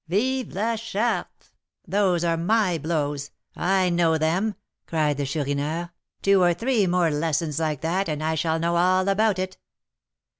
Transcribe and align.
"Vive 0.07 0.51
la 0.53 0.75
Charte! 0.77 1.51
those 1.87 2.23
are 2.23 2.35
my 2.35 2.79
blows, 2.79 3.29
I 3.55 3.91
know 3.91 4.17
them," 4.17 4.55
cried 4.87 5.17
the 5.17 5.27
Chourineur; 5.27 5.91
"two 6.23 6.41
or 6.41 6.55
three 6.55 6.87
more 6.87 7.11
lessons 7.11 7.59
like 7.59 7.81
that, 7.81 8.09
and 8.09 8.23
I 8.23 8.33
shall 8.33 8.57
know 8.57 8.77
all 8.77 9.07
about 9.07 9.37
it." 9.37 9.57